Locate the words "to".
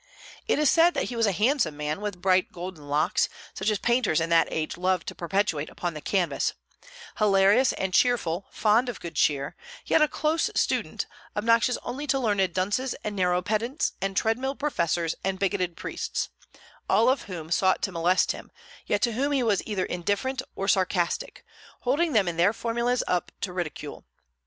5.09-5.13, 12.07-12.17, 17.83-17.91, 19.03-19.11, 23.39-23.53